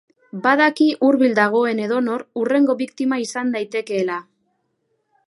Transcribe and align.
Badaki 0.45 0.85
hurbil 1.07 1.35
dagoen 1.39 1.81
edonor 1.87 2.25
hurrengo 2.41 2.77
biktima 2.81 3.21
izan 3.27 3.55
daitekeela. 3.57 4.17